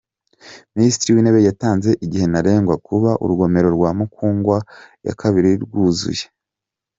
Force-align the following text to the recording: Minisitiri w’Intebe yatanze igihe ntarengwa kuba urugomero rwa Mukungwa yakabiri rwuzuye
Minisitiri 0.75 1.11
w’Intebe 1.15 1.39
yatanze 1.49 1.89
igihe 2.05 2.25
ntarengwa 2.27 2.75
kuba 2.87 3.11
urugomero 3.23 3.67
rwa 3.75 3.89
Mukungwa 3.99 4.57
yakabiri 5.07 5.51
rwuzuye 5.63 6.25